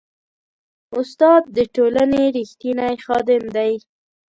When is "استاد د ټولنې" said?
0.99-2.21